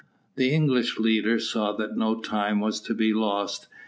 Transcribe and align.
The 0.35 0.49
English 0.51 0.97
leader 0.97 1.37
saw 1.39 1.73
that 1.73 1.95
no 1.95 2.19
time 2.21 2.59
was 2.59 2.81
to 2.81 2.95
be 2.95 3.13
lost. 3.13 3.67